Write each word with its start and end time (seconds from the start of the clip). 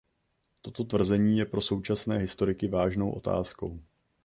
Toto 0.61 0.83
tvrzení 0.83 1.37
je 1.37 1.45
pro 1.45 1.61
současné 1.61 2.17
historiky 2.17 2.67
vážnou 2.67 3.11
otázkou. 3.11 3.79